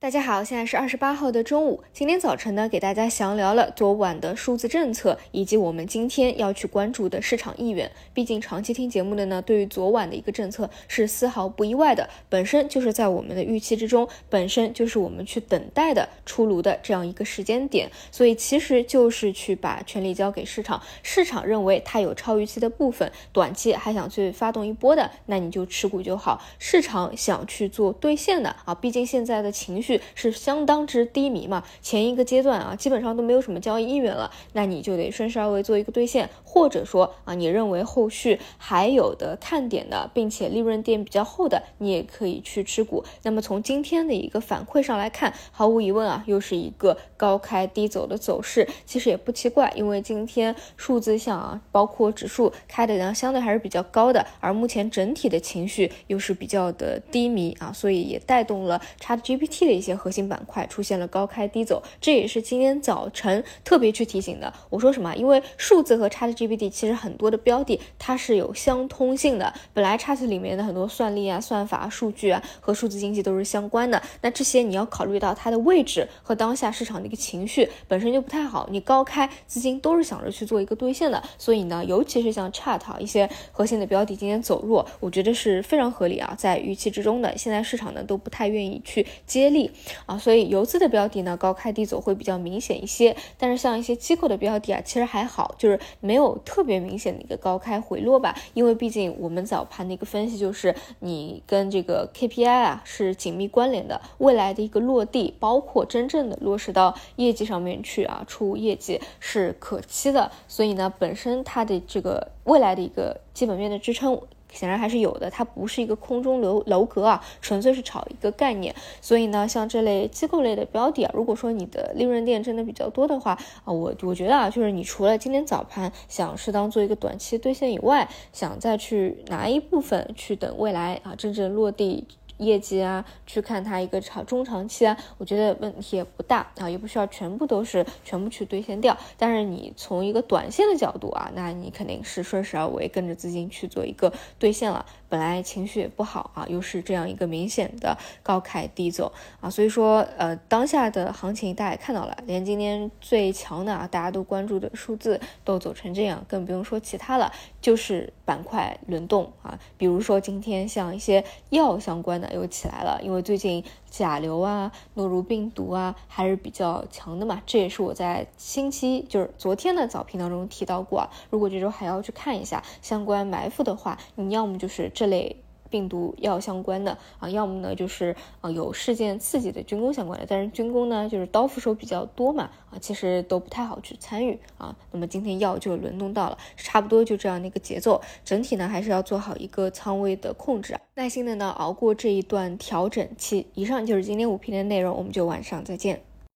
[0.00, 1.82] 大家好，现在是二十八号的中午。
[1.92, 7.90] 今天早晨呢，给大家详聊了昨晚的数字政策，以及我们今天要去关注的市场意愿。
[8.14, 17.90] 毕竟长期听节目的呢，对于昨晚的一个政策是丝毫不意外的，本身就是在我们的预期之中，本身就是我们去等待的出炉的这样一个时间点。
[18.12, 26.40] 所以其实就是去把权力交给市场，市场认为它有超预期的部分，短期还想去发动一波的，那你就持股就好。
[26.60, 29.87] 市场想去做兑现的啊，毕竟现在的情绪。
[30.14, 43.04] 是相当之低迷嘛，前一个阶段啊，基本上都没有什么交易意愿了，那你就得顺势而为做一个兑现，或者说啊，你认为后续还有的看点的，并且利润垫比较厚的，你也可以去持股。
[43.22, 59.77] 那么从今天的一个反馈上来看，毫无疑问啊，又是一个高开低走的走势，其实也不奇怪，因为今天数字项啊，包括指数开的呢相对还是比较高的，而目前整体的情绪又是比较的低迷啊，所以也带动了 ChatGPT 的。
[59.78, 64.52] 一些核心板块出现了高开低走，这也是今天早晨特别去提醒的。
[64.68, 65.14] 我说什么？
[65.14, 69.54] 因为数字和 ChatGPT 其实很多的标的它是有相通性的。
[69.72, 74.02] 本来 Chat 里面的很多算力啊、算法、数据啊和数字经济都是相关的。
[74.20, 78.68] 那这些你要考虑到它的位置和当下市场的一个情绪本身就不太好。
[78.70, 87.36] 你高开资金都是想着去做一个兑现的，所以呢，尤其是像 Chat 一些核心的标的今天走弱，我觉得是非常合理啊，在预期之中的。
[87.36, 89.67] 现在市场呢都不太愿意去接力。
[90.06, 93.16] 啊，所以游资的标的呢，高开低走会比较明显一些。
[93.36, 98.34] 但是像一些机构的标的啊，其实还好，就是没有特别明显的一个高开回落吧。
[98.54, 110.30] 因为毕竟我们早盘的一个分析就是，你跟这个 KPI 啊是紧密关联的，未来的一个落地，包括真正的落实到业绩上面去啊，出业绩是可期的。
[110.46, 114.20] 所以呢，本身它的这个未来的一个基本面的支撑。
[114.52, 118.74] 显然还是有的，它不是一个空中楼楼阁啊，纯粹是炒一个概念。
[119.00, 123.32] 所以呢，像这类机构类的标的啊，如果说你的利润垫真的比较多的话
[123.64, 132.06] 啊，我我觉得啊，就是你除了今天早盘想适当做一个短期兑现以外，想再去拿一部分去等未来啊真正落地。
[132.38, 138.96] 业绩啊，去看它一个长中长期啊，我觉得问题也不大啊，也不需要全部都是全部去兑现掉。
[139.16, 144.86] 但是你从一个短线的角度啊，那你肯定是顺势而为，跟着资金去做一个兑现了。
[145.10, 149.10] 本来情绪也不好啊，又是这样一个明显的高开低走
[149.40, 157.32] 啊，所以说呃，当下的行情大家也看到了，连今天最强的啊，大家都关注的数字都走成这样，更不用说其他了，
[157.62, 162.27] 就是板块轮动啊，比如说今天像一些药相关的。
[162.32, 167.42] 又起来了，因为最近甲流啊、诺如病毒啊还是比较强的嘛。
[167.46, 171.10] 这也是我在星期就是昨天的早评当中提到过啊。
[171.30, 175.36] 如果这周还要去看一下相关埋伏的话，你要么就是这类。
[175.70, 184.74] 病毒药相关的啊，要么呢就是啊有事件刺激的军工相关的，但是军工呢就是刀斧手比较多嘛啊，其实都不太好去参与啊。
[184.90, 193.46] 那么今天药就轮动到了，差不多就这样的一个节奏，整体呢还是要做好一个仓位的控制啊，耐心的呢熬过这一段调整期。
[193.54, 196.07] 以上就是今天五评的内容，我们就晚上再见。